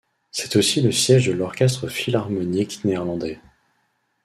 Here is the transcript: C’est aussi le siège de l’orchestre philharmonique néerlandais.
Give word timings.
C’est 0.31 0.55
aussi 0.55 0.81
le 0.81 0.91
siège 0.91 1.27
de 1.27 1.31
l’orchestre 1.33 1.87
philharmonique 1.87 2.83
néerlandais. 2.83 3.39